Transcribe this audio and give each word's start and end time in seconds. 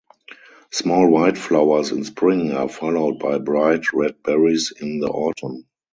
Small 0.71 1.11
white 1.11 1.37
flowers 1.37 1.91
in 1.91 2.03
Spring 2.05 2.53
are 2.53 2.67
followed 2.67 3.19
by 3.19 3.37
bright 3.37 3.93
red 3.93 4.15
berries 4.23 4.73
in 4.79 4.99
the 4.99 5.05
Autumn. 5.09 5.67